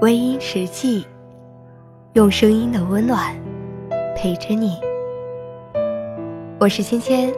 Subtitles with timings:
[0.00, 1.04] 微音时记，
[2.12, 3.34] 用声音的温暖
[4.14, 4.78] 陪着你。
[6.60, 7.34] 我是芊芊，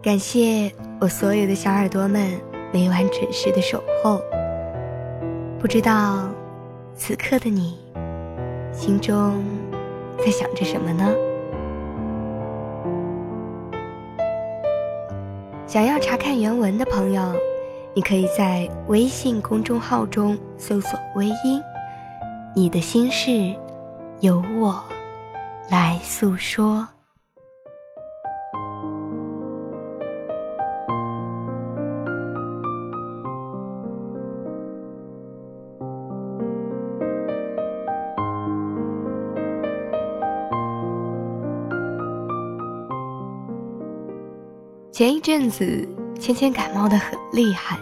[0.00, 0.70] 感谢
[1.00, 2.30] 我所有的小耳朵们
[2.72, 4.20] 每晚准时的守候。
[5.58, 6.28] 不知道
[6.94, 7.76] 此刻的你
[8.72, 9.44] 心中
[10.18, 11.12] 在想着什么呢？
[15.66, 17.20] 想要查看原文的朋友。
[17.94, 21.62] 你可以在微信公众号中搜索“微音”，
[22.56, 23.54] 你的心事
[24.20, 24.82] 由我
[25.68, 26.88] 来诉说。
[44.90, 45.91] 前一阵子。
[46.22, 47.76] 芊芊感冒的很厉害，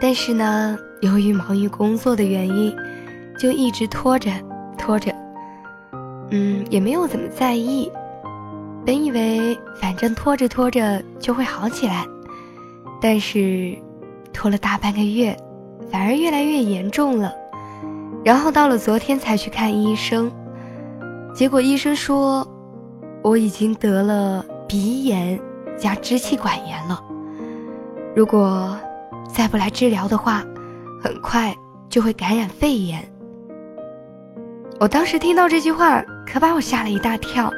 [0.00, 2.72] 但是呢，由于忙于工作的原因，
[3.36, 4.30] 就一直拖着
[4.78, 5.12] 拖着，
[6.30, 7.90] 嗯，也没有怎么在意。
[8.86, 12.06] 本以为反正拖着拖着就会好起来，
[13.00, 13.76] 但是
[14.32, 15.36] 拖了大半个月，
[15.90, 17.34] 反而越来越严重了。
[18.24, 20.30] 然后到了昨天才去看医生，
[21.34, 22.46] 结果医生说
[23.24, 25.36] 我已经得了鼻炎
[25.76, 27.06] 加支气管炎了。
[28.14, 28.76] 如果
[29.28, 30.44] 再不来治疗的话，
[31.02, 31.54] 很快
[31.88, 33.02] 就会感染肺炎。
[34.80, 37.50] 我当时听到这句话，可把我吓了一大跳。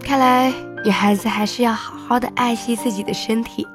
[0.00, 0.52] 看来
[0.84, 3.66] 女孩子还是要好好的爱惜自己的身体。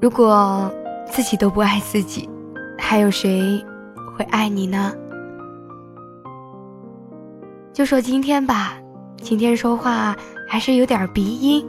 [0.00, 0.70] 如果
[1.10, 2.28] 自己都不爱自己，
[2.78, 3.64] 还有谁
[4.16, 4.92] 会爱你呢？
[7.72, 8.74] 就说今天吧，
[9.20, 10.16] 今天说话
[10.48, 11.66] 还是有点鼻音。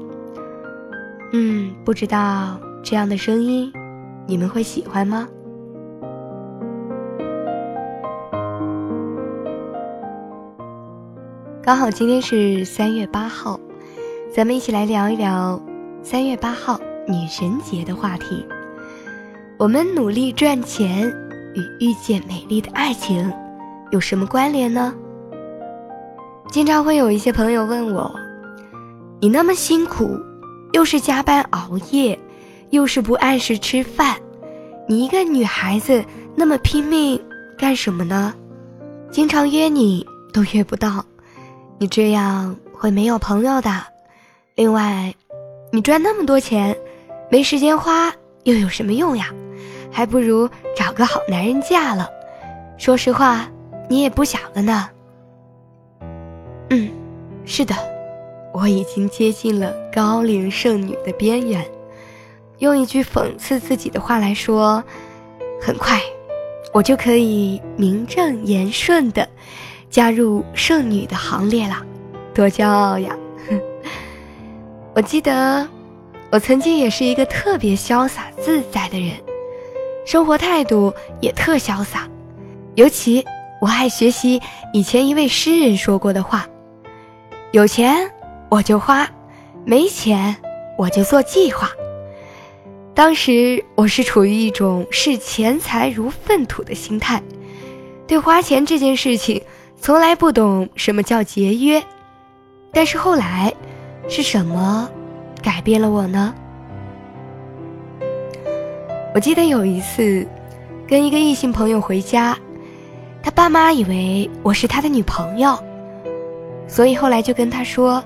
[1.34, 2.58] 嗯，不知道。
[2.90, 3.70] 这样的声音，
[4.26, 5.28] 你们会喜欢吗？
[11.62, 13.60] 刚好今天是三月八号，
[14.34, 15.62] 咱们一起来聊一聊
[16.02, 18.48] 三月八号女神节的话题。
[19.58, 21.10] 我们努力赚钱
[21.56, 23.30] 与遇见美丽的爱情
[23.92, 24.96] 有什么关联呢？
[26.50, 28.10] 经常会有一些朋友问我
[29.20, 30.18] ：“你那么辛苦，
[30.72, 32.18] 又是加班熬夜。”
[32.70, 34.16] 又是不按时吃饭，
[34.88, 36.04] 你一个女孩子
[36.36, 37.20] 那么拼命
[37.58, 38.34] 干什么呢？
[39.10, 41.04] 经常约你都约不到，
[41.78, 43.84] 你这样会没有朋友的。
[44.56, 45.14] 另外，
[45.72, 46.76] 你赚那么多钱，
[47.30, 48.14] 没时间花
[48.44, 49.34] 又有什么用呀？
[49.92, 52.08] 还不如找个好男人嫁了。
[52.78, 53.48] 说实话，
[53.90, 54.90] 你也不小了呢。
[56.70, 56.92] 嗯，
[57.46, 57.74] 是的，
[58.54, 61.66] 我已经接近了高龄剩女的边缘。
[62.60, 64.84] 用一句讽刺自己的话来说，
[65.62, 66.02] 很快，
[66.74, 69.28] 我就可以名正言顺的
[69.90, 71.78] 加入剩女的行列了，
[72.34, 73.16] 多骄傲呀！
[74.96, 75.68] 我记得，
[76.32, 79.12] 我曾经也是一个特别潇洒自在的人，
[80.06, 80.92] 生活态度
[81.22, 82.08] 也特潇洒。
[82.74, 83.24] 尤其
[83.62, 84.42] 我爱学习
[84.74, 86.48] 以前一位诗人说过的话：
[87.52, 88.12] 有钱
[88.50, 89.08] 我就花，
[89.64, 90.36] 没钱
[90.76, 91.70] 我就做计划。
[92.98, 97.22] 当时我是处于一种视钱财如粪土的心态，
[98.08, 99.40] 对花钱这件事情
[99.80, 101.80] 从来不懂什么叫节约。
[102.74, 103.54] 但是后来，
[104.10, 104.90] 是什么
[105.44, 106.34] 改变了我呢？
[109.14, 110.28] 我记得有一次，
[110.88, 112.36] 跟一个异性朋友回家，
[113.22, 115.56] 他爸妈以为我是他的女朋友，
[116.68, 118.04] 所以后来就跟他说：“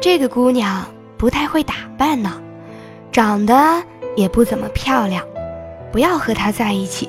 [0.00, 0.86] 这个姑娘
[1.18, 2.40] 不太会打扮呢，
[3.10, 3.82] 长得……”
[4.14, 5.24] 也不怎么漂亮，
[5.90, 7.08] 不要和他在一起。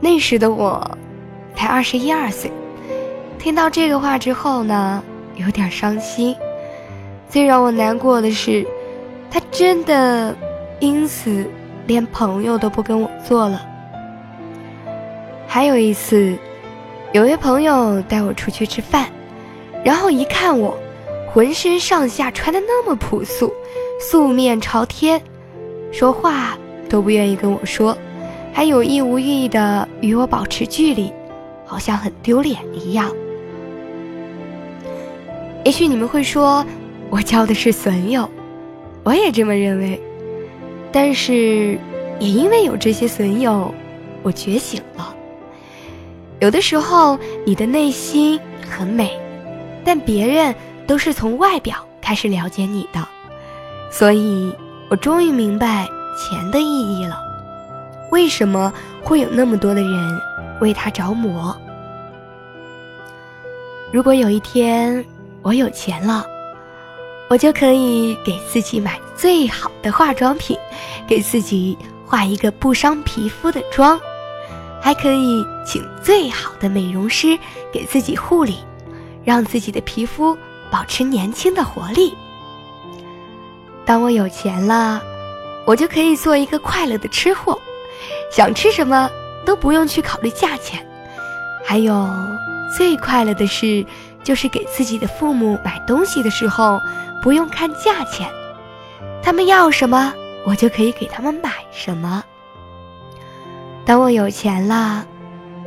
[0.00, 0.98] 那时的我，
[1.54, 2.50] 才二十一二岁，
[3.38, 5.02] 听到这个话之后呢，
[5.36, 6.36] 有点伤心。
[7.28, 8.66] 最让我难过的是，
[9.30, 10.36] 他真的
[10.78, 11.46] 因此
[11.86, 13.60] 连朋友都不跟我做了。
[15.46, 16.36] 还有一次，
[17.12, 19.08] 有位朋友带我出去吃饭，
[19.84, 20.76] 然后一看我，
[21.32, 23.52] 浑身上下穿的那么朴素。
[23.98, 25.20] 素面朝天，
[25.92, 26.58] 说话
[26.88, 27.96] 都不愿意跟我说，
[28.52, 31.12] 还有意无意的与我保持距离，
[31.64, 33.10] 好像很丢脸一样。
[35.64, 36.64] 也许你们会说，
[37.08, 38.28] 我交的是损友，
[39.02, 40.00] 我也这么认为。
[40.92, 41.78] 但是，
[42.20, 43.72] 也因为有这些损友，
[44.22, 45.14] 我觉醒了。
[46.40, 48.38] 有的时候，你的内心
[48.68, 49.18] 很美，
[49.84, 50.54] 但别人
[50.86, 53.08] 都是从外表开始了解你的。
[53.96, 54.52] 所以，
[54.88, 55.88] 我终于明白
[56.18, 57.16] 钱的意义了。
[58.10, 58.72] 为什么
[59.04, 60.20] 会有那么多的人
[60.60, 61.56] 为他着魔。
[63.92, 65.04] 如果有一天
[65.42, 66.26] 我有钱了，
[67.30, 70.58] 我就可以给自己买最好的化妆品，
[71.06, 73.96] 给自己画一个不伤皮肤的妆，
[74.82, 77.38] 还可以请最好的美容师
[77.72, 78.58] 给自己护理，
[79.24, 80.36] 让自己的皮肤
[80.68, 82.12] 保持年轻的活力。
[83.86, 85.02] 当我有钱了，
[85.64, 87.60] 我就可以做一个快乐的吃货，
[88.30, 89.10] 想吃什么
[89.44, 90.84] 都不用去考虑价钱。
[91.64, 92.08] 还有
[92.76, 93.84] 最快乐的事，
[94.22, 96.80] 就是给自己的父母买东西的时候。
[97.22, 98.28] 不用看价钱，
[99.22, 100.12] 他们要什么，
[100.44, 102.22] 我就可以给他们买什么。
[103.86, 105.06] 等我有钱了，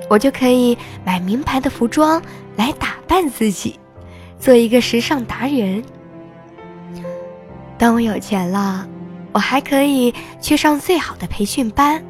[0.07, 2.21] 我就可以买名牌的服装
[2.55, 3.79] 来打扮自己，
[4.39, 5.83] 做一个时尚达人。
[7.77, 8.87] 当我有钱了，
[9.31, 12.03] 我还可以去上最好的培训班，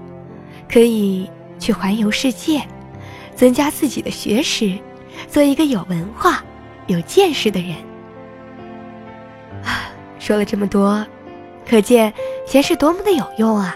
[0.71, 1.29] 可以
[1.59, 2.61] 去环游世界，
[3.35, 4.77] 增加自己的学识，
[5.27, 6.43] 做一个有文化、
[6.87, 7.75] 有见识的人。
[9.63, 11.05] 啊说了这么多，
[11.67, 12.13] 可见
[12.45, 13.75] 钱是多么的有用啊！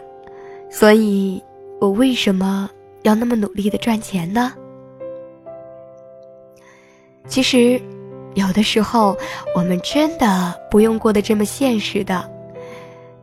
[0.69, 1.43] 所以，
[1.79, 2.69] 我为什么
[3.03, 4.53] 要那么努力的赚钱呢？
[7.27, 7.81] 其实，
[8.33, 9.17] 有的时候
[9.55, 12.29] 我们真的不用过得这么现实的。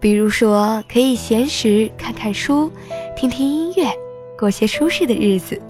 [0.01, 2.71] 比如说，可以闲时看看书，
[3.17, 3.91] 听听音乐，
[4.39, 5.61] 过些舒适的日子。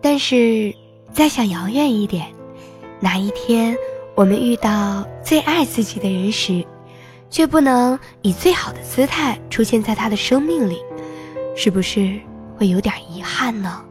[0.00, 0.74] 但是，
[1.12, 2.26] 再想遥远一点，
[2.98, 3.76] 哪一天？
[4.14, 6.64] 我们遇到最爱自己的人时，
[7.30, 10.78] 却不能以最好的姿态出现在他的生命里，
[11.54, 12.18] 是不是
[12.56, 13.82] 会有点遗憾呢？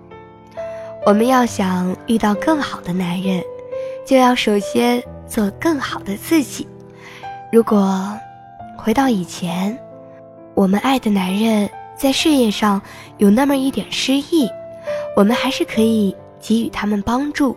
[1.05, 3.43] 我们要想遇到更好的男人，
[4.11, 6.67] 就要首先做更好的自己。
[7.49, 8.13] 如果
[8.77, 9.79] 回到以前，
[10.53, 12.81] 我们爱的男人在事业上
[13.19, 14.49] 有那么一点失意，
[15.15, 17.55] 我们还是可以给予他们帮助，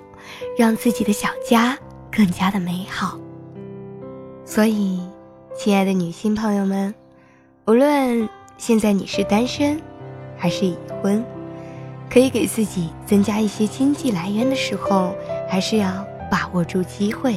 [0.56, 1.76] 让自己的小家。
[2.08, 3.18] 更加的美好。
[4.44, 5.00] 所以，
[5.56, 6.94] 亲爱的女性朋友们，
[7.66, 8.28] 无论
[8.58, 9.76] 现在你是单身
[10.38, 11.24] 还是已婚，
[12.08, 15.16] 可以给自己增加一些经济来源的时候，
[15.50, 17.36] 还是要把握住机会，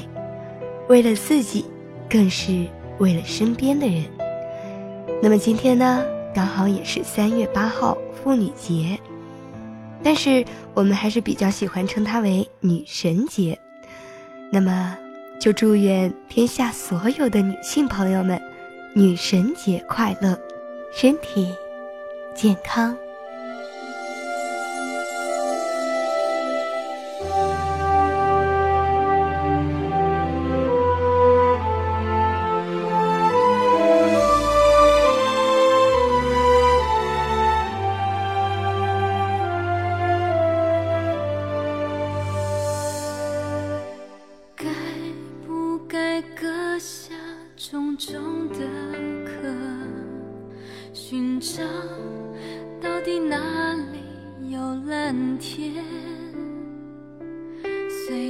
[0.89, 1.63] 为了自己，
[2.09, 2.65] 更是
[2.97, 4.03] 为了身边的人。
[5.21, 6.03] 那么今天呢，
[6.33, 8.97] 刚好也是三月八号妇女节，
[10.01, 13.55] 但是我们还是比较喜欢称它为女神节。
[14.51, 14.97] 那么，
[15.39, 18.41] 就祝愿天下所有的女性朋友们，
[18.95, 20.35] 女神节快乐，
[20.91, 21.53] 身体
[22.33, 22.97] 健康。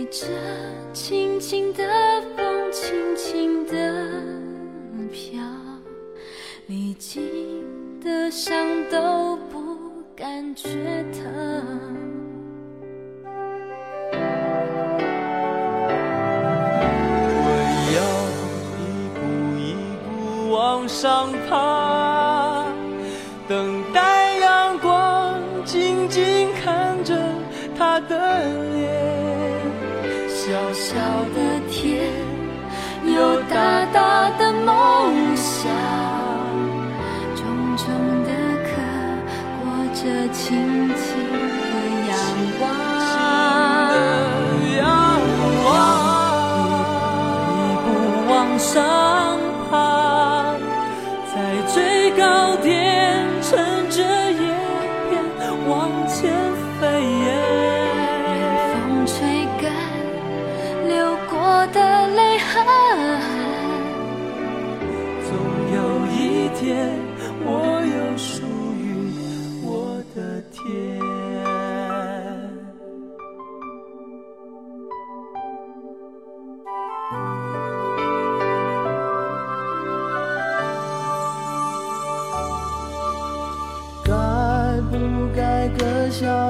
[0.09, 0.25] 着
[0.93, 1.83] 轻轻的
[2.35, 3.73] 风，轻轻的
[5.11, 5.41] 飘，
[6.67, 7.21] 历经
[8.01, 8.57] 的伤
[8.89, 9.77] 都不
[10.15, 10.69] 感觉
[11.11, 11.23] 疼。
[17.43, 17.49] 我
[17.97, 17.99] 要
[18.79, 19.19] 一步
[19.59, 19.61] 一
[20.05, 20.07] 步
[20.51, 22.65] 往上爬，
[23.47, 25.35] 等待阳光，
[25.65, 27.13] 静静看着
[27.77, 28.15] 他的
[28.73, 29.56] 脸。
[30.97, 31.03] 小
[31.35, 31.37] 的
[31.69, 32.09] 天，
[33.05, 35.69] 有大大的梦想，
[37.35, 37.45] 重
[37.77, 37.85] 重
[38.23, 38.31] 的
[38.65, 38.71] 壳，
[39.61, 39.63] 裹
[39.93, 39.99] 着
[40.33, 40.57] 轻
[40.95, 41.05] 轻
[41.69, 41.73] 的
[42.09, 42.11] 阳
[42.57, 42.61] 光。
[47.53, 47.85] 一步
[48.31, 48.73] 往上
[49.69, 50.55] 爬，
[51.31, 51.37] 在
[51.67, 52.25] 最高
[52.63, 53.53] 点，乘
[53.91, 54.26] 着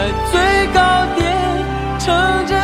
[0.00, 1.28] 在最高点
[1.98, 2.59] 乘着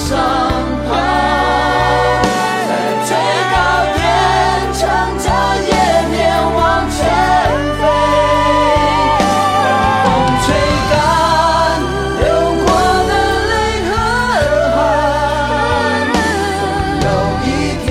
[0.00, 0.16] 步往上
[0.88, 0.90] 爬，
[2.68, 2.70] 在
[3.04, 3.10] 最
[3.50, 3.54] 高
[3.94, 3.98] 点
[4.72, 4.80] 乘
[5.18, 5.24] 着
[5.66, 5.70] 叶
[6.10, 6.16] 片
[6.54, 6.58] 往
[6.90, 6.98] 前
[7.78, 7.82] 飞，
[9.64, 9.68] 让
[10.04, 10.06] 风
[10.42, 10.48] 吹
[10.90, 10.92] 干
[12.18, 12.22] 流
[12.64, 12.66] 过
[13.08, 13.10] 的
[13.50, 13.52] 泪
[13.90, 13.92] 和
[14.76, 14.78] 汗。
[17.00, 17.06] 总有
[17.44, 17.46] 一
[17.84, 17.88] 天，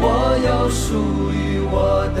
[0.00, 0.04] 我
[0.46, 0.86] 有属
[1.32, 1.36] 于
[1.72, 1.74] 我
[2.14, 2.20] 的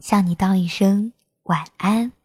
[0.00, 1.12] 向你道一声
[1.44, 2.17] 晚安。